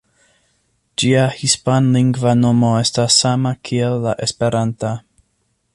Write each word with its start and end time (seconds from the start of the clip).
Ĝia 1.03 1.25
hispanlingva 1.41 2.33
nomo 2.39 2.73
estas 2.85 3.21
sama 3.25 3.55
kiel 3.69 3.99
la 4.07 4.17
esperanta. 4.29 4.99